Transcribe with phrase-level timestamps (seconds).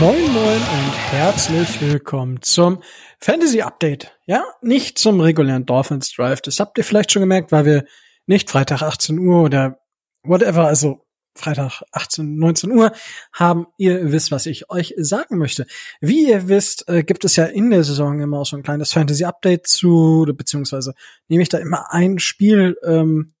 [0.00, 2.82] Moin Moin und herzlich willkommen zum
[3.18, 4.16] Fantasy Update.
[4.24, 6.40] Ja, nicht zum regulären Dolphins Drive.
[6.40, 7.84] Das habt ihr vielleicht schon gemerkt, weil wir
[8.24, 9.78] nicht Freitag 18 Uhr oder
[10.22, 11.04] whatever, also
[11.40, 12.92] Freitag 18, 19 Uhr
[13.32, 13.66] haben.
[13.76, 15.66] Ihr wisst, was ich euch sagen möchte.
[16.00, 18.92] Wie ihr wisst, äh, gibt es ja in der Saison immer auch so ein kleines
[18.92, 20.94] Fantasy-Update zu, beziehungsweise
[21.28, 23.34] nehme ich da immer ein Spiel ähm,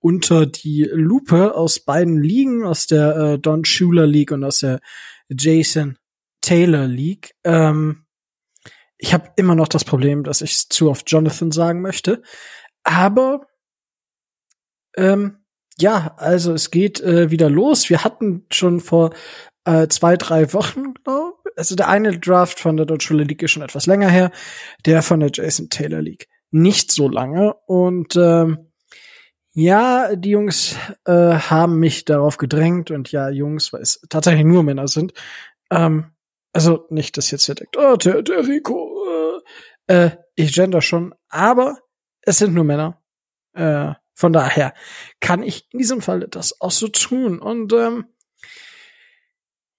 [0.00, 4.80] unter die Lupe aus beiden Ligen, aus der äh, Don Schuler League und aus der
[5.28, 5.98] Jason
[6.40, 7.34] Taylor League.
[7.44, 8.06] Ähm,
[8.96, 12.22] ich habe immer noch das Problem, dass ich zu oft Jonathan sagen möchte.
[12.82, 13.46] Aber
[14.96, 15.37] ähm,
[15.80, 17.88] ja, also es geht äh, wieder los.
[17.90, 19.10] Wir hatten schon vor
[19.64, 23.62] äh, zwei, drei Wochen, glaube also der eine Draft von der Deutsche League ist schon
[23.62, 24.30] etwas länger her,
[24.86, 27.54] der von der Jason Taylor League nicht so lange.
[27.66, 28.70] Und ähm,
[29.52, 34.62] ja, die Jungs äh, haben mich darauf gedrängt und ja, Jungs, weil es tatsächlich nur
[34.62, 35.12] Männer sind.
[35.70, 36.12] Ähm,
[36.52, 39.42] also nicht, dass jetzt hier denkt, oh, der, der Rico,
[39.88, 41.78] äh, äh, ich gender schon, aber
[42.22, 43.02] es sind nur Männer.
[43.54, 44.74] Äh, von daher
[45.20, 47.38] kann ich in diesem Fall das auch so tun.
[47.38, 48.06] Und ähm,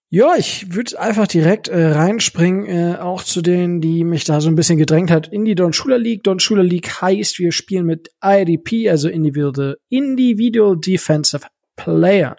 [0.10, 4.48] ja, ich würde einfach direkt äh, reinspringen, äh, auch zu denen, die mich da so
[4.48, 6.24] ein bisschen gedrängt hat, in die Don Schuler League.
[6.24, 12.38] Don Schuler League heißt, wir spielen mit IDP, also Individual, Individual Defensive Player.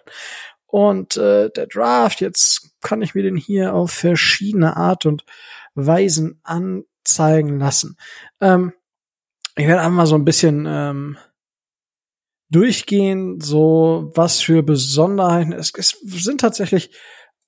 [0.65, 5.23] Und äh, der Draft, jetzt kann ich mir den hier auf verschiedene Art und
[5.75, 7.95] Weisen anzeigen lassen.
[8.39, 8.73] Ähm,
[9.55, 11.17] ich werde einfach mal so ein bisschen ähm,
[12.51, 15.53] durchgehen, so was für Besonderheiten.
[15.53, 16.91] Es, es sind tatsächlich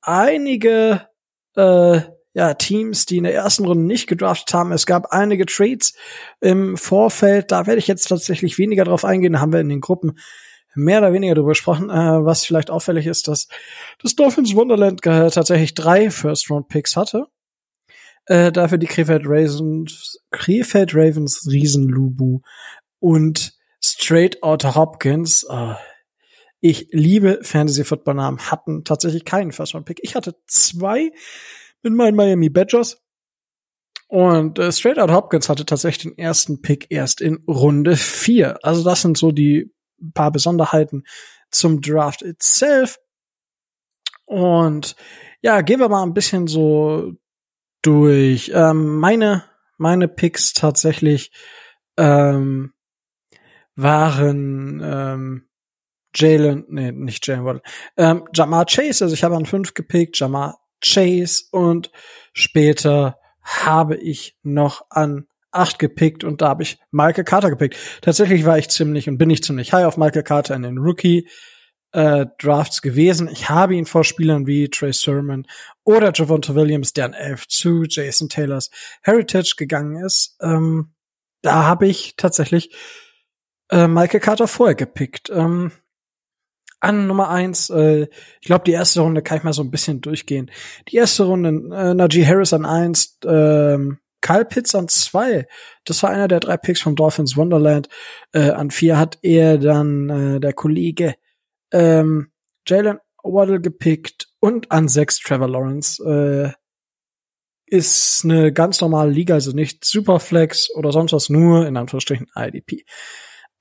[0.01, 1.07] einige
[1.55, 2.01] äh,
[2.33, 4.71] ja, Teams, die in der ersten Runde nicht gedraftet haben.
[4.71, 5.93] Es gab einige Trades
[6.41, 7.51] im Vorfeld.
[7.51, 9.33] Da werde ich jetzt tatsächlich weniger drauf eingehen.
[9.33, 10.17] Da haben wir in den Gruppen
[10.73, 11.89] mehr oder weniger darüber gesprochen.
[11.89, 13.47] Äh, was vielleicht auffällig ist, dass
[14.01, 17.27] das Dolphins Wonderland äh, tatsächlich drei First-Round-Picks hatte.
[18.25, 22.39] Äh, dafür die Krefeld Ravens, Krefeld Ravens Riesen Lubu
[22.99, 23.53] und
[23.93, 25.45] Straight Outta Hopkins.
[25.47, 25.75] Uh,
[26.59, 29.99] ich liebe Fantasy-Football-Namen, hatten tatsächlich keinen First-Round-Pick.
[30.01, 31.11] Ich hatte zwei
[31.81, 33.01] mit meinen Miami Badgers.
[34.07, 38.63] Und äh, Straight Out Hopkins hatte tatsächlich den ersten Pick erst in Runde vier.
[38.63, 39.73] Also das sind so die
[40.13, 41.03] paar Besonderheiten
[41.51, 42.99] zum Draft itself.
[44.25, 44.95] Und
[45.41, 47.13] ja, gehen wir mal ein bisschen so
[47.81, 48.51] durch.
[48.53, 49.43] Ähm, meine,
[49.77, 51.31] meine Picks tatsächlich
[51.97, 52.73] ähm,
[53.75, 55.47] waren ähm,
[56.15, 57.61] Jalen, nee, nicht Jalen Waddle,
[57.97, 61.91] ähm, Jamar Chase, also ich habe an fünf gepickt, Jamar Chase und
[62.33, 67.77] später habe ich noch an acht gepickt und da habe ich Michael Carter gepickt.
[68.01, 71.27] Tatsächlich war ich ziemlich und bin ich ziemlich high auf Michael Carter in den Rookie
[71.91, 73.29] äh, Drafts gewesen.
[73.31, 75.45] Ich habe ihn vor Spielern wie Trey Sermon
[75.83, 78.71] oder Javonte Williams, der an 11 zu Jason Taylors
[79.03, 80.35] Heritage gegangen ist.
[80.41, 80.93] Ähm,
[81.41, 82.75] da habe ich tatsächlich
[83.69, 85.29] äh, Michael Carter vorher gepickt.
[85.29, 85.71] Ähm,
[86.79, 88.07] an Nummer eins, äh,
[88.41, 90.51] ich glaube, die erste Runde kann ich mal so ein bisschen durchgehen.
[90.89, 95.47] Die erste Runde, äh, Najee Harris an eins, ähm, Kyle Pitts an zwei.
[95.85, 97.89] Das war einer der drei Picks vom Dolphins Wonderland.
[98.33, 101.15] Äh, an vier hat er dann äh, der Kollege
[101.71, 102.31] ähm,
[102.67, 106.03] Jalen Waddle gepickt und an sechs Trevor Lawrence.
[106.03, 106.51] Äh,
[107.65, 112.85] ist eine ganz normale Liga, also nicht Superflex oder sonst was, nur in Anführungsstrichen IDP.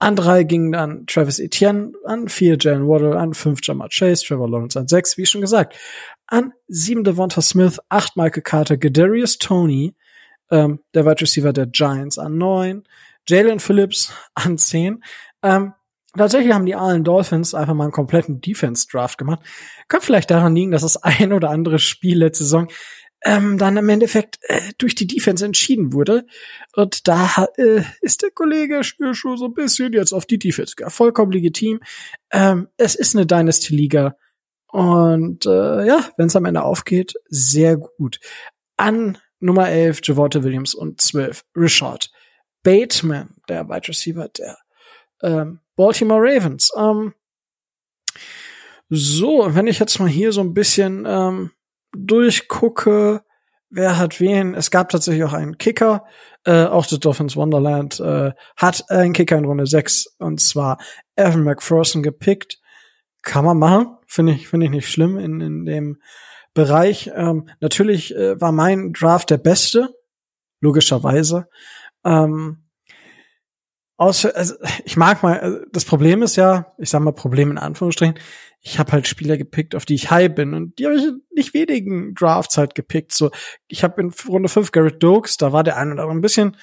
[0.02, 4.50] An drei gingen dann Travis Etienne, an vier Jalen Waddle, an fünf Jamar Chase, Trevor
[4.50, 5.76] Lawrence an sechs, wie schon gesagt.
[6.26, 9.94] An sieben Devonta Smith, acht Michael Carter, Gedarius Tony,
[10.50, 12.82] ähm, der Wide Receiver der Giants an neun,
[13.28, 15.04] Jalen Phillips an zehn.
[15.40, 15.72] Ähm,
[16.16, 19.38] tatsächlich haben die Allen Dolphins einfach mal einen kompletten Defense-Draft gemacht.
[19.86, 22.66] Könnte vielleicht daran liegen, dass das ein oder andere Spiel letzte Saison
[23.24, 26.26] ähm, dann im Endeffekt äh, durch die Defense entschieden wurde.
[26.74, 30.74] Und da äh, ist der Kollege schon so ein bisschen jetzt auf die Defense.
[30.78, 31.80] Ja, vollkommen legitim.
[32.30, 34.16] Ähm, es ist eine Dynasty-Liga.
[34.68, 38.18] Und äh, ja, wenn es am Ende aufgeht, sehr gut.
[38.76, 42.10] An Nummer 11 Javonte Williams und 12 Richard
[42.62, 44.56] Bateman, der Wide Receiver der
[45.22, 46.70] ähm, Baltimore Ravens.
[46.76, 47.14] Ähm,
[48.88, 51.50] so, wenn ich jetzt mal hier so ein bisschen ähm,
[51.96, 53.22] durchgucke,
[53.70, 54.54] wer hat wen.
[54.54, 56.04] Es gab tatsächlich auch einen Kicker,
[56.44, 60.78] äh, auch das Dolphins Wonderland äh, hat einen Kicker in Runde 6 und zwar
[61.16, 62.58] Evan McPherson gepickt.
[63.22, 66.02] Kann man machen, finde ich, finde ich nicht schlimm in, in dem
[66.54, 67.10] Bereich.
[67.14, 69.94] Ähm, natürlich äh, war mein Draft der beste,
[70.60, 71.48] logischerweise.
[72.04, 72.64] Ähm,
[73.96, 74.54] außer, also
[74.84, 78.18] ich mag mal, also das Problem ist ja, ich sag mal Problem in Anführungsstrichen,
[78.62, 81.04] ich habe halt Spieler gepickt, auf die ich high bin und die habe ich
[81.34, 83.12] nicht wenigen Drafts halt gepickt.
[83.12, 83.30] So,
[83.66, 86.56] ich habe in Runde 5 Garrett Dokes, da war der eine oder andere ein bisschen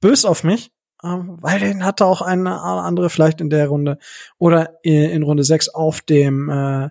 [0.00, 0.70] bös auf mich,
[1.02, 3.98] ähm, weil den hatte auch eine andere vielleicht in der Runde
[4.38, 6.90] oder in Runde 6 auf dem äh,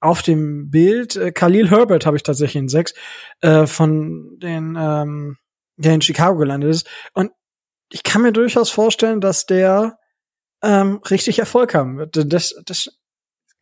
[0.00, 2.94] auf dem Bild äh, Khalil Herbert habe ich tatsächlich in 6
[3.42, 5.36] äh, von den ähm,
[5.76, 7.30] der in Chicago gelandet ist und
[7.90, 9.98] ich kann mir durchaus vorstellen, dass der
[10.62, 12.32] ähm, richtig Erfolg haben wird.
[12.32, 12.88] Das, das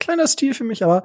[0.01, 1.05] kleiner Stil für mich, aber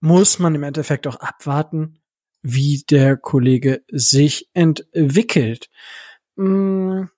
[0.00, 2.00] muss man im Endeffekt auch abwarten,
[2.42, 5.68] wie der Kollege sich entwickelt.
[6.36, 7.08] Hm,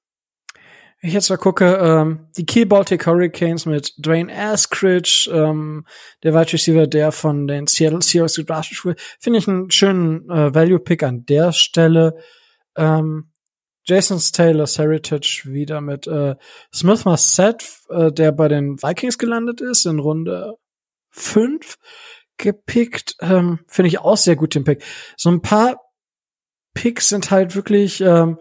[1.01, 5.87] ich jetzt mal gucke, ähm, die Key Baltic Hurricanes mit Dwayne Askridge, ähm,
[6.25, 10.53] der Wide Receiver, der von den Seattle Seahawks gedraftet wurde, finde ich einen schönen äh,
[10.53, 12.17] Value-Pick an der Stelle.
[12.77, 13.31] Ähm,
[13.85, 16.35] Jason Taylor's Heritage wieder mit äh,
[16.75, 20.57] Smith Marset, äh, der bei den Vikings gelandet ist in Runde
[21.11, 21.79] fünf
[22.37, 23.17] gepickt.
[23.21, 24.83] Ähm, Finde ich auch sehr gut den Pick.
[25.17, 25.81] So ein paar
[26.75, 28.39] Picks sind halt wirklich, ähm,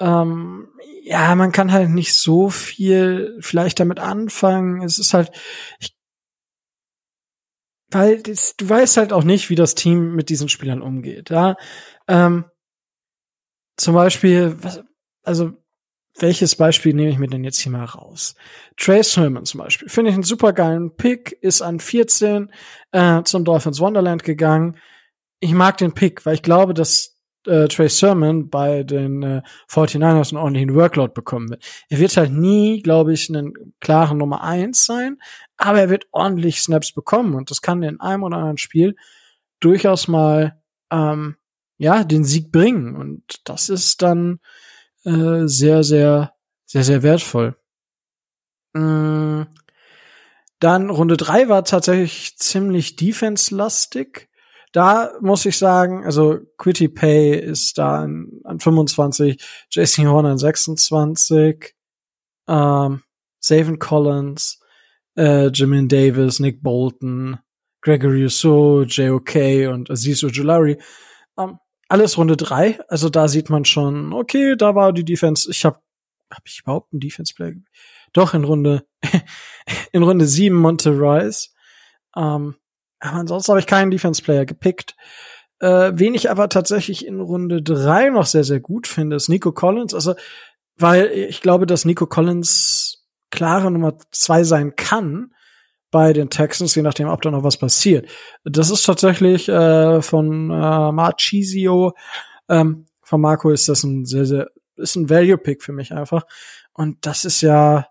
[0.00, 0.68] ähm,
[1.02, 4.82] ja, man kann halt nicht so viel vielleicht damit anfangen.
[4.82, 5.30] Es ist halt,
[5.78, 5.96] ich,
[7.90, 11.30] weil das, du weißt halt auch nicht, wie das Team mit diesen Spielern umgeht.
[11.30, 11.56] Ja,
[12.08, 12.46] ähm,
[13.76, 14.82] zum Beispiel, was,
[15.22, 15.52] also
[16.16, 18.34] welches Beispiel nehme ich mir denn jetzt hier mal raus?
[18.76, 19.88] Trace Herman zum Beispiel.
[19.88, 22.52] Finde ich einen super geilen Pick, ist an 14
[22.92, 24.76] äh, zum Dolphins Wonderland gegangen.
[25.40, 27.14] Ich mag den Pick, weil ich glaube, dass
[27.46, 31.64] äh, Trey Sermon bei den äh, 49ers einen ordentlichen Workload bekommen wird.
[31.88, 35.18] Er wird halt nie, glaube ich, einen klaren Nummer eins sein,
[35.56, 38.96] aber er wird ordentlich Snaps bekommen und das kann in einem oder anderen Spiel
[39.60, 41.36] durchaus mal ähm,
[41.76, 44.40] ja den Sieg bringen und das ist dann
[45.04, 46.34] äh, sehr, sehr,
[46.66, 47.56] sehr, sehr wertvoll.
[48.74, 49.42] Mm.
[50.60, 54.30] Dann Runde drei war tatsächlich ziemlich defense-lastig.
[54.72, 59.40] Da muss ich sagen, also Quitty Pay ist da an, an 25,
[59.70, 61.74] JC Horn an 26,
[62.48, 63.02] ähm,
[63.40, 64.58] Savin Collins,
[65.16, 67.38] äh, Jimin Davis, Nick Bolton,
[67.82, 70.78] Gregory Rousseau, JOK und Aziz Ojulari.
[71.88, 72.78] Alles Runde drei.
[72.88, 75.50] Also da sieht man schon, okay, da war die Defense.
[75.50, 75.80] Ich habe
[76.30, 77.54] hab ich überhaupt einen Defense Player?
[78.12, 78.86] Doch in Runde
[79.92, 81.54] in Runde sieben Monte Rice.
[82.16, 82.56] Ähm,
[83.00, 84.96] aber ansonsten habe ich keinen Defense Player gepickt.
[85.60, 89.52] Äh, wen ich aber tatsächlich in Runde drei noch sehr sehr gut finde, ist Nico
[89.52, 89.94] Collins.
[89.94, 90.14] Also
[90.76, 95.32] weil ich glaube, dass Nico Collins klare Nummer zwei sein kann
[95.94, 98.08] bei den Texans, je nachdem, ob da noch was passiert.
[98.42, 101.92] Das ist tatsächlich äh, von äh, Marchisio,
[102.48, 106.24] ähm, von Marco ist das ein sehr, sehr, ist ein Value-Pick für mich einfach.
[106.72, 107.86] Und das ist ja,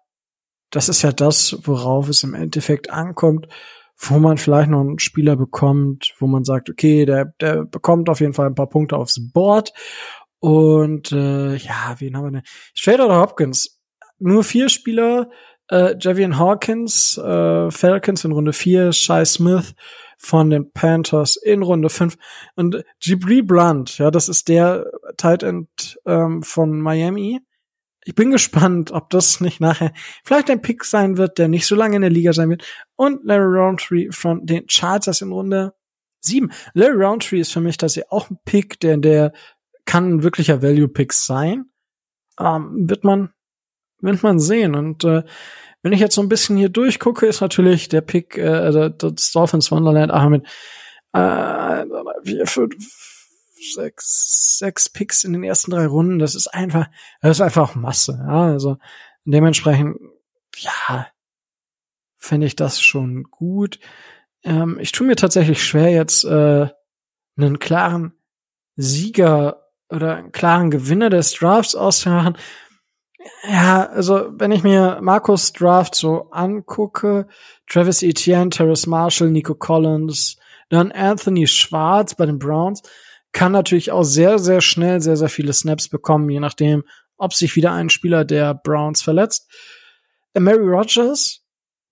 [0.70, 3.48] das ist ja das, worauf es im Endeffekt ankommt,
[3.96, 8.20] wo man vielleicht noch einen Spieler bekommt, wo man sagt, okay, der, der bekommt auf
[8.20, 9.72] jeden Fall ein paar Punkte aufs Board.
[10.40, 12.44] Und äh, ja, wen haben wir denn?
[12.74, 13.80] Strader oder Hopkins?
[14.20, 15.30] Nur vier Spieler,
[15.74, 19.74] äh, Javian Hawkins, äh, Falcons in Runde 4, Shai Smith
[20.20, 22.16] von den Panthers in Runde 5
[22.56, 24.86] und Jibri Blunt, ja, das ist der
[25.18, 27.40] Tight End ähm, von Miami.
[28.06, 31.76] Ich bin gespannt, ob das nicht nachher vielleicht ein Pick sein wird, der nicht so
[31.76, 32.64] lange in der Liga sein wird.
[32.96, 35.74] Und Larry Roundtree von den Chargers in Runde
[36.20, 36.52] 7.
[36.74, 39.34] Larry Roundtree ist für mich tatsächlich auch ein Pick, der, der
[39.86, 41.66] kann ein wirklicher Value-Pick sein.
[42.40, 43.34] Ähm, wird man,
[44.04, 44.76] wird man sehen.
[44.76, 45.24] Und äh,
[45.82, 49.72] wenn ich jetzt so ein bisschen hier durchgucke, ist natürlich der Pick, äh, das Dolphins
[49.72, 50.46] Wonderland mit
[51.14, 51.86] äh,
[52.24, 52.76] vier, fünf,
[53.74, 56.20] sechs, sechs Picks in den ersten drei Runden.
[56.20, 56.88] Das ist einfach,
[57.22, 58.18] das ist einfach Masse.
[58.20, 58.78] Ja, also
[59.26, 59.98] dementsprechend,
[60.58, 61.08] ja,
[62.18, 63.80] finde ich das schon gut.
[64.44, 66.68] Ähm, ich tue mir tatsächlich schwer, jetzt äh,
[67.38, 68.14] einen klaren
[68.76, 72.38] Sieger oder einen klaren Gewinner des Drafts auszumachen,
[73.48, 77.28] ja, also wenn ich mir Markus Draft so angucke,
[77.68, 80.38] Travis Etienne, Terrace Marshall, Nico Collins,
[80.70, 82.82] dann Anthony Schwarz bei den Browns,
[83.32, 86.84] kann natürlich auch sehr, sehr schnell sehr, sehr viele Snaps bekommen, je nachdem,
[87.18, 89.52] ob sich wieder ein Spieler der Browns verletzt.
[90.34, 91.42] Mary Rogers,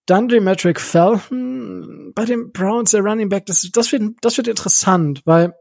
[0.05, 5.21] dann Metric Felton bei den Browns, der Running Back, das, das, wird, das wird interessant,
[5.25, 5.53] weil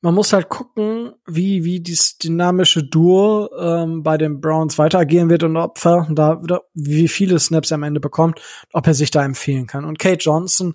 [0.00, 5.28] man muss halt gucken, wie, wie dieses dynamische Duo ähm, bei den Browns weiter agieren
[5.28, 6.38] wird und ob da
[6.74, 8.40] wie viele Snaps er am Ende bekommt,
[8.72, 9.84] ob er sich da empfehlen kann.
[9.84, 10.74] Und Kate Johnson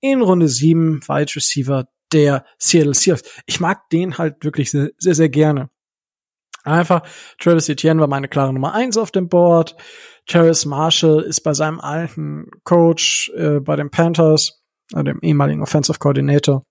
[0.00, 3.22] in Runde 7 Wide Receiver der Seattle Seahawks.
[3.46, 5.70] Ich mag den halt wirklich sehr, sehr, sehr gerne.
[6.64, 7.02] Einfach,
[7.38, 9.76] Travis Etienne war meine klare Nummer eins auf dem Board.
[10.26, 14.62] Terrace Marshall ist bei seinem alten Coach äh, bei den Panthers,
[14.94, 16.64] äh, dem ehemaligen Offensive Coordinator,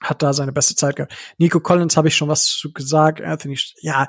[0.00, 1.14] hat da seine beste Zeit gehabt.
[1.38, 3.20] Nico Collins habe ich schon was zu gesagt.
[3.20, 4.08] Anthony, ja,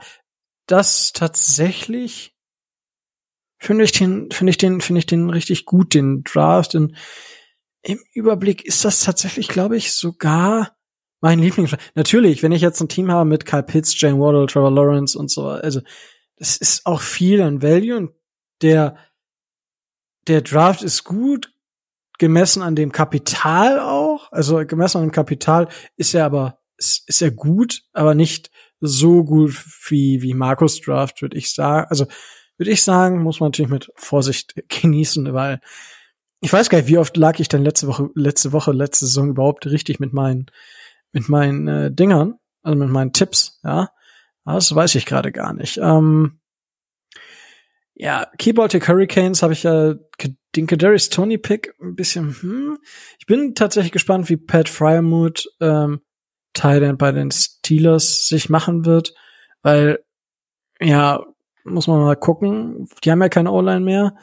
[0.67, 2.35] das tatsächlich
[3.57, 6.75] finde ich den, finde ich den, finde ich den richtig gut, den Draft.
[6.75, 6.95] Und
[7.81, 10.77] im Überblick ist das tatsächlich, glaube ich, sogar
[11.21, 11.75] mein Lieblings.
[11.95, 15.29] Natürlich, wenn ich jetzt ein Team habe mit Kyle Pitts, Jane Waddle, Trevor Lawrence und
[15.29, 15.81] so, also
[16.37, 18.11] das ist auch viel an Value und
[18.61, 18.97] der
[20.27, 21.51] der Draft ist gut
[22.19, 27.21] gemessen an dem Kapital auch, also gemessen an dem Kapital ist er aber ist, ist
[27.21, 29.55] er gut, aber nicht so gut
[29.87, 31.87] wie wie Markus Draft, würde ich sagen.
[31.89, 32.05] Also
[32.57, 35.59] würde ich sagen, muss man natürlich mit Vorsicht genießen, weil
[36.41, 39.29] ich weiß gar nicht, wie oft lag ich denn letzte Woche, letzte Woche, letzte Saison
[39.29, 40.47] überhaupt richtig mit meinen,
[41.11, 43.89] mit meinen äh, Dingern, also mit meinen Tipps, ja.
[44.45, 45.77] Das weiß ich gerade gar nicht.
[45.77, 46.39] Ähm,
[47.93, 49.95] ja, Keybaltic Hurricanes habe ich ja
[50.55, 52.77] den Kadarius Tony Pick ein bisschen, hm.
[53.19, 56.01] Ich bin tatsächlich gespannt, wie Pat Fryermuth ähm,
[56.53, 59.13] Teil bei den Steelers sich machen wird,
[59.61, 60.03] weil
[60.81, 61.23] ja,
[61.63, 62.87] muss man mal gucken.
[63.03, 64.15] Die haben ja keine O-Line mehr.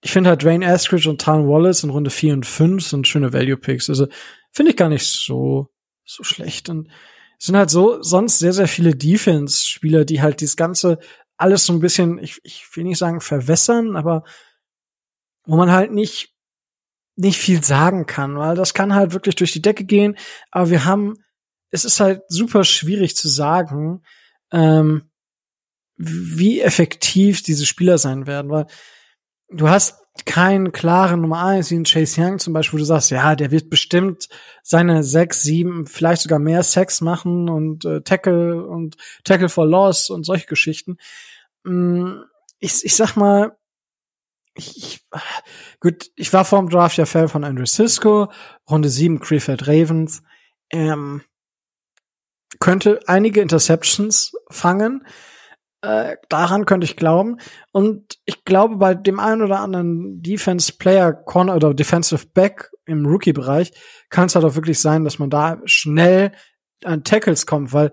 [0.00, 3.32] Ich finde halt Dwayne Askridge und Tan Wallace in Runde 4 und 5 sind schöne
[3.32, 3.88] Value Picks.
[3.88, 4.08] Also
[4.50, 5.68] finde ich gar nicht so,
[6.04, 6.68] so schlecht.
[6.68, 6.88] Und
[7.38, 10.98] sind halt so sonst sehr, sehr viele Defense-Spieler, die halt dieses ganze
[11.36, 14.24] alles so ein bisschen, ich, ich will nicht sagen verwässern, aber
[15.44, 16.34] wo man halt nicht,
[17.16, 20.16] nicht viel sagen kann, weil das kann halt wirklich durch die Decke gehen.
[20.50, 21.16] Aber wir haben,
[21.70, 24.02] es ist halt super schwierig zu sagen,
[24.50, 25.10] ähm,
[25.96, 28.66] wie effektiv diese Spieler sein werden, weil
[29.50, 33.10] du hast keinen klaren Nummer eins, wie ein Chase Young zum Beispiel, wo du sagst,
[33.10, 34.28] ja, der wird bestimmt
[34.62, 40.10] seine sechs, sieben, vielleicht sogar mehr Sex machen und äh, Tackle und Tackle for Loss
[40.10, 40.98] und solche Geschichten.
[41.64, 42.20] Mm,
[42.58, 43.56] ich, ich sag mal,
[44.54, 45.04] ich, ich,
[45.80, 48.30] gut, ich war vor dem Draft ja Fan von Andrew Cisco,
[48.68, 50.22] Runde sieben Krefeld Ravens,
[50.70, 51.22] ähm,
[52.60, 55.06] könnte einige Interceptions fangen,
[55.82, 57.38] äh, daran könnte ich glauben.
[57.72, 63.06] Und ich glaube, bei dem einen oder anderen Defense Player Corner oder Defensive Back im
[63.06, 63.72] Rookie-Bereich
[64.08, 66.32] kann es halt auch wirklich sein, dass man da schnell
[66.84, 67.92] an Tackles kommt, weil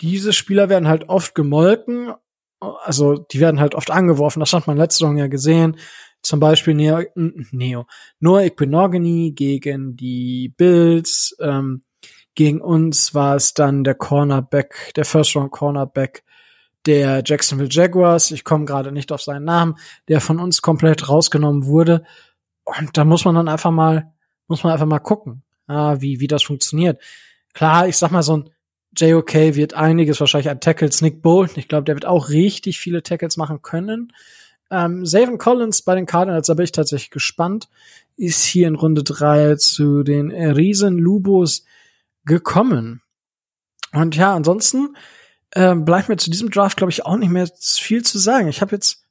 [0.00, 2.12] diese Spieler werden halt oft gemolken.
[2.60, 4.40] Also die werden halt oft angeworfen.
[4.40, 5.76] Das hat man letzte Saison ja gesehen.
[6.22, 7.86] Zum Beispiel Neo, Neo
[8.18, 11.36] Noah Equinogeny gegen die Bills.
[11.40, 11.84] Ähm,
[12.34, 16.24] gegen uns war es dann der Cornerback, der First Round Cornerback
[16.86, 19.74] der Jacksonville Jaguars, ich komme gerade nicht auf seinen Namen,
[20.08, 22.04] der von uns komplett rausgenommen wurde.
[22.64, 24.12] Und da muss man dann einfach mal,
[24.46, 27.02] muss man einfach mal gucken, ja, wie, wie das funktioniert.
[27.54, 28.50] Klar, ich sag mal, so ein
[28.96, 31.02] JOK wird einiges wahrscheinlich an Tackles.
[31.02, 34.12] Nick Bolton, ich glaube, der wird auch richtig viele Tackles machen können.
[34.70, 37.68] Ähm, Savin Collins bei den Cardinals, da bin ich tatsächlich gespannt,
[38.16, 41.64] ist hier in Runde drei zu den Riesen Lubos
[42.24, 43.02] gekommen.
[43.92, 44.96] Und ja, ansonsten
[45.54, 48.48] ähm, bleibt mir zu diesem Draft, glaube ich, auch nicht mehr viel zu sagen.
[48.48, 49.04] Ich habe jetzt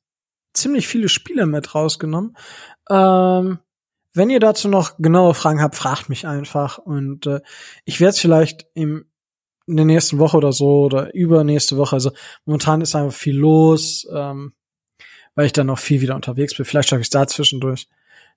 [0.53, 2.35] ziemlich viele Spiele mit rausgenommen.
[2.89, 3.59] Ähm,
[4.13, 6.77] wenn ihr dazu noch genaue Fragen habt, fragt mich einfach.
[6.77, 7.41] Und äh,
[7.83, 9.05] ich werde es vielleicht im,
[9.67, 11.95] in der nächsten Woche oder so oder übernächste Woche.
[11.95, 12.11] Also
[12.45, 14.53] momentan ist einfach viel los, ähm,
[15.33, 16.65] weil ich dann noch viel wieder unterwegs bin.
[16.65, 17.87] Vielleicht schaffe ich es da zwischendurch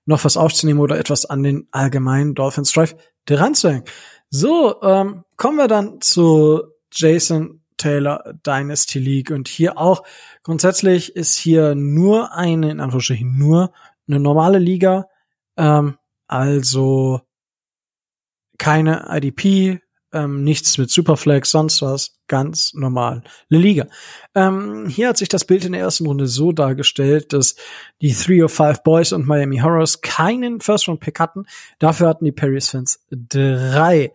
[0.05, 2.95] noch was aufzunehmen oder etwas an den allgemeinen Dolphins Drive
[3.25, 3.85] dran zu hängen.
[4.29, 9.31] So, ähm, kommen wir dann zu Jason Taylor Dynasty League.
[9.31, 10.03] Und hier auch
[10.43, 13.73] grundsätzlich ist hier nur eine, in Anführungsstrichen nur
[14.07, 15.07] eine normale Liga.
[15.57, 17.21] Ähm, also
[18.59, 23.23] keine IDP, ähm, nichts mit Superflex, sonst was, ganz normal.
[23.49, 23.87] Le Liga.
[24.33, 27.55] Ähm, hier hat sich das Bild in der ersten Runde so dargestellt, dass
[28.01, 31.45] die 305 Boys und Miami Horrors keinen First-Round-Pick hatten.
[31.77, 34.13] Dafür hatten die Paris Fans drei.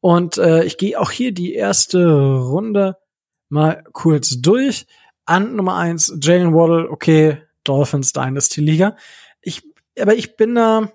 [0.00, 2.98] Und äh, ich gehe auch hier die erste Runde
[3.48, 4.86] mal kurz durch.
[5.24, 8.96] An Nummer eins Jalen Waddle, okay, Dolphins Dynasty Liga.
[9.40, 9.62] Ich,
[9.98, 10.92] aber ich bin da,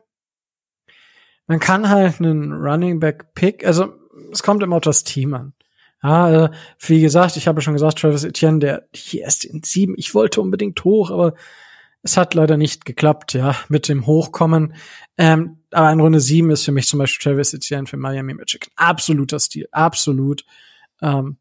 [1.47, 3.93] man kann halt einen Running Back Pick, also
[4.31, 5.53] es kommt immer auf das Team an.
[6.03, 9.95] Ja, äh, wie gesagt, ich habe schon gesagt, Travis Etienne, der hier erst in sieben,
[9.97, 11.33] ich wollte unbedingt hoch, aber
[12.03, 14.73] es hat leider nicht geklappt, ja, mit dem Hochkommen.
[15.17, 18.69] Ähm, aber in Runde sieben ist für mich zum Beispiel Travis Etienne für Miami Magic
[18.75, 20.45] absoluter Stil, absolut.
[21.01, 21.37] Ähm,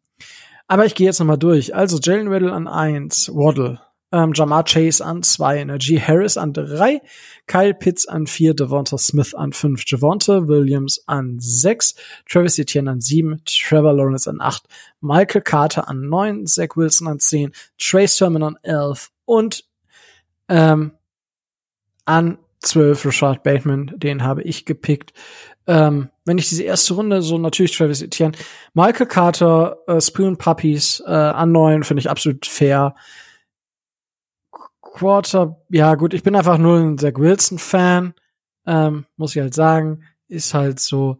[0.66, 1.74] aber ich gehe jetzt nochmal durch.
[1.74, 3.80] Also Jalen Waddle an eins, Waddle
[4.12, 7.02] ähm, Jamar Chase an zwei, Najee Harris an drei,
[7.46, 11.94] Kyle Pitts an vier, Devonta Smith an fünf, Javonta Williams an sechs,
[12.28, 14.66] Travis Etienne an sieben, Trevor Lawrence an acht,
[15.00, 19.64] Michael Carter an neun, Zach Wilson an zehn, Trey Sermon an elf und
[20.48, 20.92] ähm,
[22.04, 25.12] an zwölf Rashad Bateman, den habe ich gepickt.
[25.66, 28.36] Ähm, wenn ich diese erste Runde, so natürlich Travis Etienne,
[28.75, 32.94] Michael Carter, äh, Spoon Puppies äh, an neun finde ich absolut fair.
[34.96, 38.14] Quarter, ja gut, ich bin einfach nur ein Zach Wilson-Fan,
[38.66, 41.18] ähm, muss ich halt sagen, ist halt so.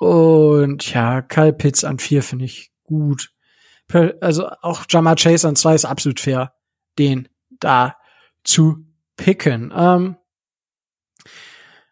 [0.00, 3.30] Und ja, Kyle Pitts an vier finde ich gut.
[4.20, 6.54] Also auch Jamar Chase an zwei ist absolut fair,
[6.98, 7.28] den
[7.60, 7.96] da
[8.42, 9.72] zu picken.
[9.76, 10.16] Ähm,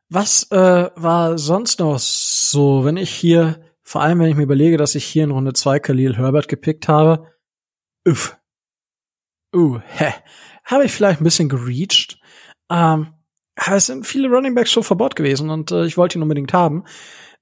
[0.08, 4.76] was äh, war sonst noch so, wenn ich hier, vor allem wenn ich mir überlege,
[4.76, 7.32] dass ich hier in Runde zwei Khalil Herbert gepickt habe,
[8.06, 8.38] uff,
[9.54, 10.12] uh, hä,
[10.66, 12.18] habe ich vielleicht ein bisschen gereached.
[12.70, 13.14] Ähm,
[13.54, 16.52] es sind viele Running Backs schon vor Bord gewesen und äh, ich wollte ihn unbedingt
[16.52, 16.85] haben.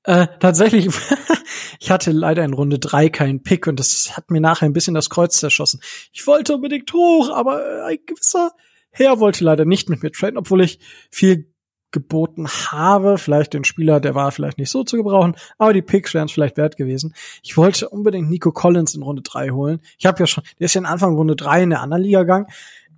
[0.04, 0.88] Äh, tatsächlich,
[1.80, 4.94] ich hatte leider in Runde drei keinen Pick und das hat mir nachher ein bisschen
[4.94, 5.80] das Kreuz zerschossen.
[6.12, 8.52] Ich wollte unbedingt hoch, aber ein gewisser
[8.90, 10.78] Herr wollte leider nicht mit mir traden, obwohl ich
[11.10, 11.52] viel
[11.90, 13.16] geboten habe.
[13.18, 16.32] Vielleicht den Spieler, der war vielleicht nicht so zu gebrauchen, aber die Picks wären es
[16.32, 17.14] vielleicht wert gewesen.
[17.42, 19.80] Ich wollte unbedingt Nico Collins in Runde drei holen.
[19.98, 22.20] Ich habe ja schon, der ist ja in Anfang Runde drei in der anderen Liga
[22.20, 22.46] gegangen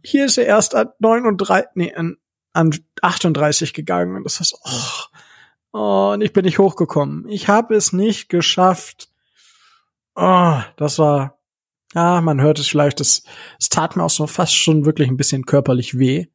[0.07, 2.17] hier ist er erst an 9 und 3, nee, an,
[2.53, 4.17] an 38 gegangen.
[4.17, 7.29] Und das ist, oh, oh, und ich bin nicht hochgekommen.
[7.29, 9.11] Ich habe es nicht geschafft.
[10.15, 11.39] Oh, das war,
[11.93, 13.25] ja, man hört es vielleicht, es,
[13.59, 16.27] es tat mir auch so fast schon wirklich ein bisschen körperlich weh,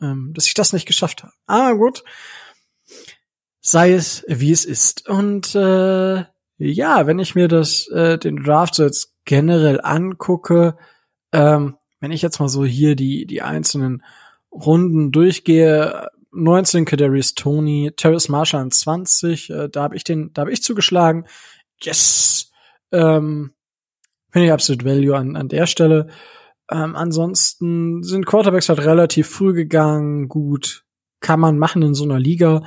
[0.00, 1.32] ähm, dass ich das nicht geschafft habe.
[1.46, 2.04] Ah, gut.
[3.60, 5.08] Sei es, wie es ist.
[5.08, 6.24] Und äh,
[6.58, 10.78] ja, wenn ich mir das, äh, den Draft so jetzt generell angucke,
[11.32, 14.02] ähm, wenn ich jetzt mal so hier die, die einzelnen
[14.52, 20.42] Runden durchgehe, 19 Kadarius Tony, Terrace Marshall an 20, äh, da habe ich den, da
[20.42, 21.26] habe ich zugeschlagen.
[21.80, 22.50] Yes!
[22.92, 23.52] Ähm,
[24.30, 26.08] Finde ich absolut Value an, an der Stelle.
[26.70, 30.28] Ähm, ansonsten sind Quarterbacks halt relativ früh gegangen.
[30.28, 30.84] Gut,
[31.20, 32.62] kann man machen in so einer Liga.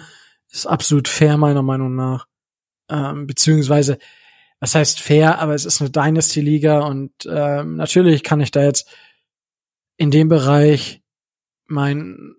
[0.50, 2.26] Ist absolut fair, meiner Meinung nach.
[2.90, 4.00] Ähm, beziehungsweise,
[4.60, 8.90] was heißt fair, aber es ist eine Dynasty-Liga und ähm, natürlich kann ich da jetzt
[10.02, 11.04] in dem Bereich
[11.68, 12.34] mein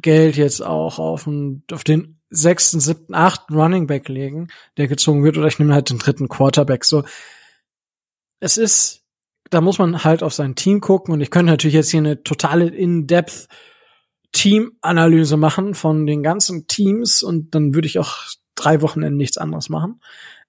[0.00, 4.46] Geld jetzt auch auf, den, auf den sechsten, siebten, achten Running Back legen,
[4.76, 6.84] der gezogen wird, oder ich nehme halt den dritten Quarterback.
[6.84, 7.02] So,
[8.38, 9.02] es ist,
[9.50, 12.22] da muss man halt auf sein Team gucken und ich könnte natürlich jetzt hier eine
[12.22, 13.48] totale In-Depth
[14.30, 18.18] Team-Analyse machen von den ganzen Teams und dann würde ich auch
[18.54, 20.00] drei Wochenenden nichts anderes machen.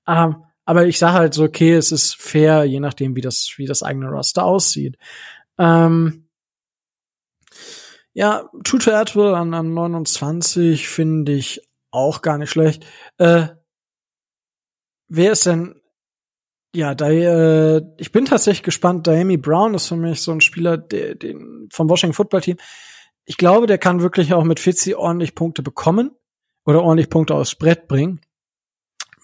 [0.08, 3.66] Ähm, aber ich sage halt so, okay, es ist fair, je nachdem, wie das, wie
[3.66, 5.00] das eigene Roster aussieht.
[5.58, 6.28] Ähm,
[8.14, 12.86] ja, Tutu Atwell an, an 29 finde ich auch gar nicht schlecht.
[13.18, 13.48] Äh,
[15.08, 15.82] wer ist denn
[16.74, 19.06] ja, da, äh, ich bin tatsächlich gespannt.
[19.06, 22.58] Diami Brown ist für mich so ein Spieler der, den, vom Washington Football Team.
[23.26, 26.12] Ich glaube, der kann wirklich auch mit Fitzy ordentlich Punkte bekommen
[26.66, 28.22] oder ordentlich Punkte aufs Brett bringen.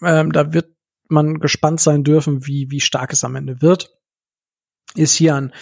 [0.02, 0.74] Ähm, da wird
[1.08, 3.96] man gespannt sein dürfen, wie, wie stark es am Ende wird.
[4.94, 5.52] Ist hier an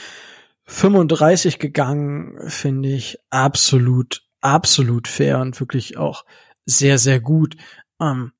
[0.67, 6.25] 35 gegangen, finde ich absolut, absolut fair und wirklich auch
[6.65, 7.57] sehr, sehr gut.
[8.01, 8.33] Ähm,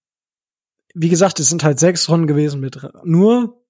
[0.95, 3.63] wie gesagt, es sind halt sechs Runden gewesen mit nur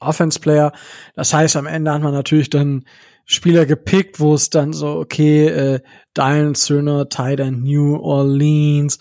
[0.00, 0.72] Offense-Player.
[1.14, 2.84] Das heißt, am Ende hat man natürlich dann
[3.24, 5.80] Spieler gepickt, wo es dann so, okay, äh,
[6.16, 8.98] Dylan Söhner, Tight New Orleans,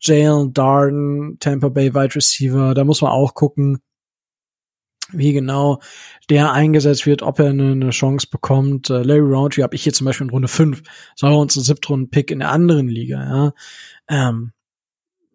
[0.00, 3.78] Jalen Darden, Tampa Bay Wide Receiver, da muss man auch gucken,
[5.12, 5.80] wie genau
[6.30, 8.90] der eingesetzt wird, ob er eine, eine Chance bekommt.
[8.90, 10.82] Äh, Larry Roundtree habe ich hier zum Beispiel in Runde 5.
[10.82, 13.22] Das war uns ein Siebtrunden-Pick in der anderen Liga.
[13.22, 13.52] Ja.
[14.08, 14.52] Ähm,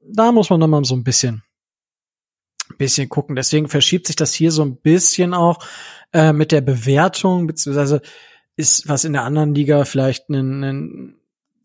[0.04, 1.44] da muss man noch mal so ein bisschen,
[2.78, 3.36] bisschen gucken.
[3.36, 5.60] Deswegen verschiebt sich das hier so ein bisschen auch
[6.14, 8.02] äh, mit der Bewertung, beziehungsweise
[8.58, 11.16] ist was in der anderen Liga vielleicht ein, ein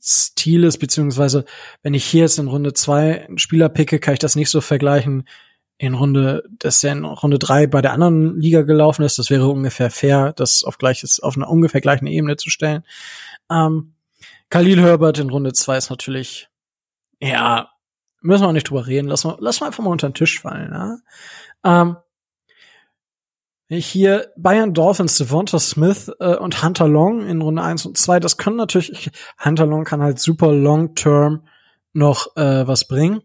[0.01, 1.45] Stil ist, beziehungsweise
[1.83, 4.61] wenn ich hier jetzt in Runde 2 einen Spieler picke, kann ich das nicht so
[4.61, 5.25] vergleichen
[5.79, 9.19] in Runde, dass der in Runde drei bei der anderen Liga gelaufen ist.
[9.19, 12.83] Das wäre ungefähr fair, das auf gleiches, auf einer ungefähr gleichen Ebene zu stellen.
[13.51, 13.95] Ähm,
[14.49, 16.49] Khalil Herbert in Runde zwei ist natürlich,
[17.21, 17.71] ja,
[18.23, 19.09] müssen wir auch nicht drüber reden.
[19.09, 20.73] Lass mal, lass mal einfach mal unter den Tisch fallen.
[20.73, 20.99] Ja?
[21.65, 21.97] Ähm,
[23.69, 28.21] hier Bayern Dolphins, Devonta Smith äh, und Hunter Long in Runde eins und zwei.
[28.21, 29.11] das können natürlich,
[29.45, 31.47] Hunter Long kann halt super long-term
[31.93, 33.23] noch äh, was bringen.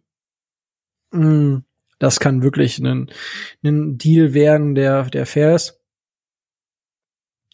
[1.11, 1.59] Mm.
[2.01, 3.11] Das kann wirklich ein,
[3.63, 5.79] ein Deal werden, der, der fair ist.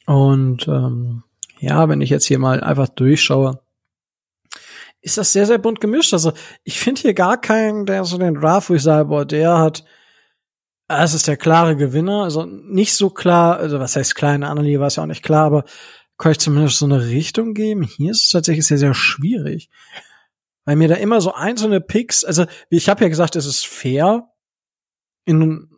[0.05, 1.23] Und ähm,
[1.59, 3.59] ja, wenn ich jetzt hier mal einfach durchschaue,
[5.01, 6.13] ist das sehr, sehr bunt gemischt.
[6.13, 6.31] Also
[6.63, 9.83] ich finde hier gar keinen, der so den Draft, wo ich sage, boah, der hat,
[10.87, 12.23] es ist der klare Gewinner.
[12.23, 15.43] Also nicht so klar, also was heißt klar, in war es ja auch nicht klar,
[15.43, 15.65] aber
[16.17, 17.83] kann ich zumindest so eine Richtung geben.
[17.83, 19.69] Hier ist es tatsächlich sehr, sehr schwierig.
[20.63, 24.29] Weil mir da immer so einzelne Picks, also ich habe ja gesagt, es ist fair,
[25.27, 25.69] in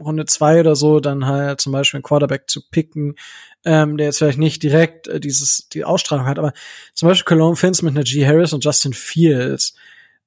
[0.00, 3.16] Runde zwei oder so dann halt zum Beispiel einen Quarterback zu picken,
[3.64, 6.52] ähm, der jetzt vielleicht nicht direkt äh, dieses die Ausstrahlung hat, aber
[6.94, 8.26] zum Beispiel Cologne Fins mit einer G.
[8.26, 9.74] Harris und Justin Fields.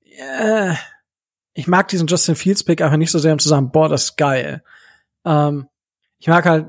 [0.05, 0.77] Yeah.
[1.53, 4.05] Ich mag diesen Justin Fields Pick einfach nicht so sehr, um zu sagen, boah, das
[4.05, 4.63] ist geil.
[5.25, 5.67] Ähm,
[6.19, 6.67] ich mag halt,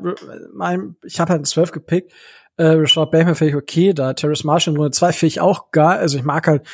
[0.55, 2.13] mein, ich habe halt einen 12 gepickt.
[2.57, 5.71] Äh, Rashad Bateman finde ich okay, da Terrace Marshall in Runde 2 finde ich auch
[5.71, 5.99] geil.
[5.99, 6.67] Also ich mag halt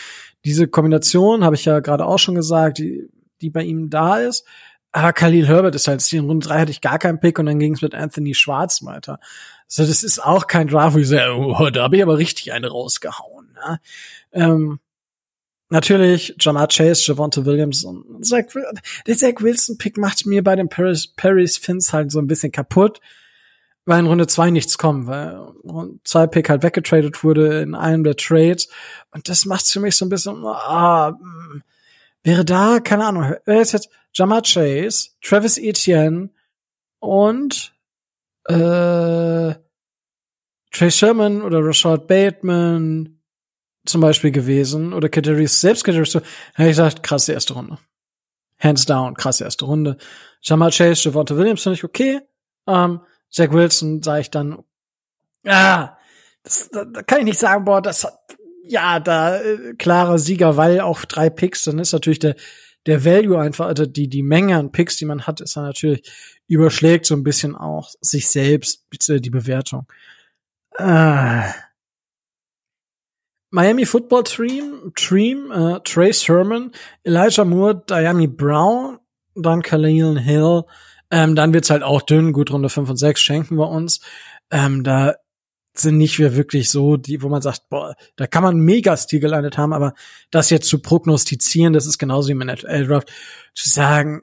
[0.44, 3.08] diese Kombination, habe ich ja gerade auch schon gesagt, die,
[3.40, 4.46] die bei ihm da ist.
[4.92, 7.58] Aber Khalil Herbert ist halt, in Runde drei hatte ich gar keinen Pick und dann
[7.58, 9.18] ging es mit Anthony Schwarz weiter.
[9.66, 12.52] Also das ist auch kein Draft, wo ich sage, oh, da habe ich aber richtig
[12.52, 13.54] eine rausgehauen.
[13.54, 13.80] Ne?
[14.32, 14.80] Ähm,
[15.70, 18.44] natürlich Jamar Chase, Javonte Williams und Zach,
[19.06, 23.00] der Zach Wilson-Pick macht mir bei den Paris, Paris Fins halt so ein bisschen kaputt,
[23.86, 25.40] weil in Runde zwei nichts kommt, weil
[26.04, 28.68] zwei Pick halt weggetradet wurde in einem der Trades
[29.10, 31.62] und das macht für mich so ein bisschen, ah, hm,
[32.22, 36.30] wäre da, keine Ahnung, wäre jetzt Jamar Chase, Travis Etienne
[36.98, 37.74] und
[38.46, 39.54] äh,
[40.72, 43.18] Trey Sherman oder Rashad Bateman
[43.84, 46.24] zum Beispiel gewesen oder Kadarius, selbst Kadarius, hätte
[46.56, 47.78] ich gesagt, krasse erste Runde.
[48.58, 49.96] Hands down, krasse erste Runde.
[50.40, 52.20] Jamal Chase, Javonte Williams finde ich okay.
[52.66, 54.62] Ähm, Zach Wilson sage ich dann,
[55.46, 55.96] ah,
[56.44, 58.18] das, da, da kann ich nicht sagen, boah, das hat,
[58.64, 62.36] ja, da äh, klarer Sieger, weil auch drei Picks, dann ist natürlich der
[62.86, 66.02] der Value einfach, also die, die Menge an Picks, die man hat, ist dann natürlich
[66.46, 69.86] überschlägt so ein bisschen auch sich selbst, die Bewertung.
[70.78, 71.50] Äh.
[73.50, 76.72] Miami Football Team, Team äh, Trey Sermon,
[77.04, 78.98] Elijah Moore, Diami Brown,
[79.34, 80.64] dann Khalil Hill,
[81.10, 84.00] ähm, dann wird's halt auch dünn, gut Runde 5 und 6 schenken wir uns.
[84.50, 85.16] Ähm, da
[85.74, 89.20] sind nicht mehr wirklich so, die, wo man sagt, boah, da kann man mega Stil
[89.20, 89.94] gelandet haben, aber
[90.30, 93.10] das jetzt zu prognostizieren, das ist genauso wie im NFL-Draft,
[93.54, 94.22] zu sagen,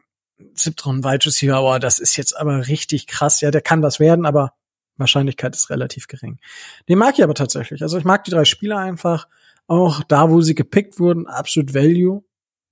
[0.53, 3.99] siebter und Wide Receiver, boah, das ist jetzt aber richtig krass, ja, der kann was
[3.99, 4.53] werden, aber
[4.97, 6.39] Wahrscheinlichkeit ist relativ gering.
[6.87, 7.81] Den mag ich aber tatsächlich.
[7.81, 9.27] Also ich mag die drei Spieler einfach,
[9.65, 12.23] auch da, wo sie gepickt wurden, absolut Value,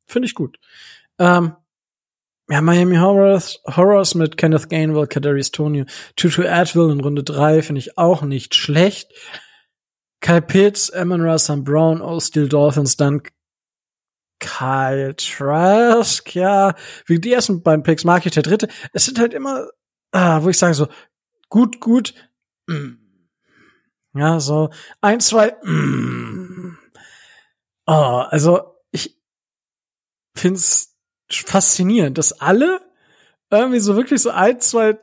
[0.06, 0.60] finde ich gut.
[1.20, 1.56] Ähm,
[2.50, 7.80] ja, Miami Horrors, Horrors mit Kenneth Gainwell, Kadarius Tonio, Tutu Atwill in Runde 3 finde
[7.80, 9.12] ich auch nicht schlecht.
[10.22, 13.22] Kyle Pitts, Amon Russell Brown, O Steel Dolphins, dann
[14.40, 18.68] Kyle Trask, ja, wie die ersten beiden Picks mag ich der dritte.
[18.94, 19.68] Es sind halt immer,
[20.12, 20.88] ah, wo ich sage so,
[21.50, 22.14] gut, gut,
[22.68, 22.94] mm.
[24.14, 24.70] ja, so
[25.02, 26.78] ein, zwei, mm.
[27.88, 29.20] oh, also ich
[30.36, 30.97] find's
[31.30, 32.82] faszinierend, dass alle
[33.50, 34.98] irgendwie so wirklich so ein, zwei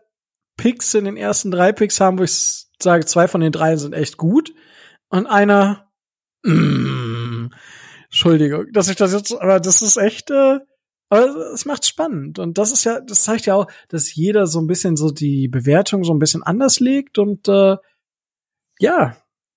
[0.56, 3.94] Picks in den ersten drei Picks haben, wo ich sage, zwei von den drei sind
[3.94, 4.52] echt gut.
[5.08, 5.90] Und einer,
[6.42, 7.48] mm,
[8.04, 10.60] Entschuldigung, dass ich das jetzt, aber das ist echt, äh,
[11.08, 12.38] aber es macht spannend.
[12.38, 15.48] Und das ist ja, das zeigt ja auch, dass jeder so ein bisschen so die
[15.48, 17.76] Bewertung so ein bisschen anders legt und äh,
[18.78, 19.16] ja,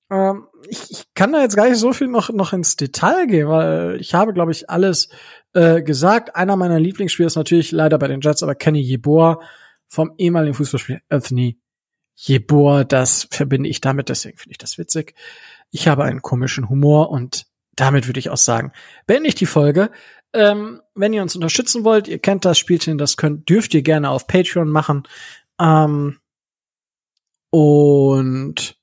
[0.10, 3.48] ähm, ich, ich kann da jetzt gar nicht so viel noch noch ins Detail gehen,
[3.48, 5.10] weil ich habe, glaube ich, alles
[5.54, 6.36] äh, gesagt.
[6.36, 9.40] Einer meiner Lieblingsspieler ist natürlich leider bei den Jets, aber Kenny Yeboah
[9.88, 11.60] vom ehemaligen Fußballspieler Anthony
[12.16, 12.84] Yeboah.
[12.84, 15.14] Das verbinde ich damit, deswegen finde ich das witzig.
[15.72, 18.72] Ich habe einen komischen Humor und damit würde ich auch sagen,
[19.06, 19.92] beende ich die Folge.
[20.34, 24.10] Ähm, wenn ihr uns unterstützen wollt, ihr kennt das Spielchen, das könnt, dürft ihr gerne
[24.10, 25.04] auf Patreon machen.
[25.60, 26.20] Ähm,
[27.50, 28.78] und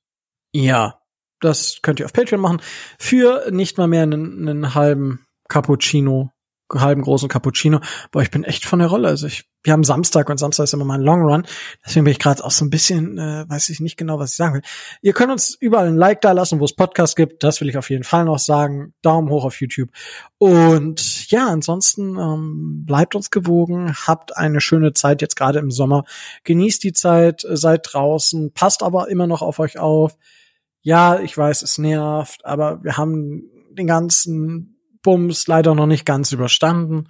[0.53, 1.01] ja,
[1.41, 2.63] das könnt ihr auf Patreon machen.
[2.99, 6.34] Für nicht mal mehr einen, einen halben Cappuccino
[6.73, 7.81] halben großen Cappuccino.
[8.11, 9.09] Boah, ich bin echt von der Rolle.
[9.09, 11.47] Also ich, wir haben Samstag und Samstag ist immer mein Long Run.
[11.85, 14.37] Deswegen bin ich gerade auch so ein bisschen, äh, weiß ich nicht genau, was ich
[14.37, 14.63] sagen will.
[15.03, 17.43] Ihr könnt uns überall ein Like da lassen, wo es Podcasts gibt.
[17.43, 18.95] Das will ich auf jeden Fall noch sagen.
[19.03, 19.91] Daumen hoch auf YouTube.
[20.39, 23.95] Und ja, ansonsten ähm, bleibt uns gewogen.
[23.95, 26.05] Habt eine schöne Zeit jetzt gerade im Sommer.
[26.45, 28.53] Genießt die Zeit, äh, seid draußen.
[28.53, 30.17] Passt aber immer noch auf euch auf.
[30.83, 34.74] Ja, ich weiß, es nervt, aber wir haben den ganzen
[35.05, 37.07] Bums leider noch nicht ganz überstanden.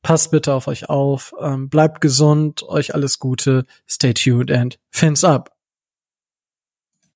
[0.00, 5.22] Passt bitte auf euch auf, ähm, bleibt gesund, euch alles Gute, stay tuned and fins
[5.22, 5.51] up.